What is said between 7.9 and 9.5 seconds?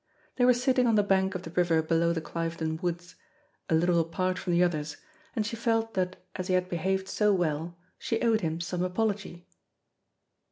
she owed him some apology.